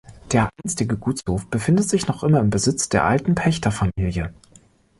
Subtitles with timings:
[0.31, 4.33] Der einstige Gutshof befindet sich noch immer im Besitz der alten Pächterfamilie.